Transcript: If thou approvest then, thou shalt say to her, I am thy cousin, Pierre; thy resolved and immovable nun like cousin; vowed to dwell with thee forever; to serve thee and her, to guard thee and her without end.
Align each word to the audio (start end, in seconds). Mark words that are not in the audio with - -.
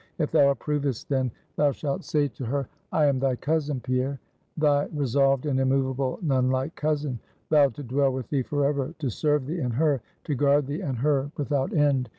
If 0.17 0.31
thou 0.31 0.51
approvest 0.51 1.09
then, 1.09 1.29
thou 1.57 1.71
shalt 1.71 2.03
say 2.03 2.27
to 2.29 2.43
her, 2.45 2.67
I 2.91 3.05
am 3.05 3.19
thy 3.19 3.35
cousin, 3.35 3.81
Pierre; 3.81 4.19
thy 4.57 4.85
resolved 4.85 5.45
and 5.45 5.59
immovable 5.59 6.17
nun 6.23 6.49
like 6.49 6.73
cousin; 6.73 7.19
vowed 7.51 7.75
to 7.75 7.83
dwell 7.83 8.11
with 8.11 8.27
thee 8.31 8.41
forever; 8.41 8.95
to 8.97 9.11
serve 9.11 9.45
thee 9.45 9.59
and 9.59 9.75
her, 9.75 10.01
to 10.23 10.33
guard 10.33 10.65
thee 10.65 10.81
and 10.81 10.97
her 10.97 11.29
without 11.37 11.71
end. 11.71 12.09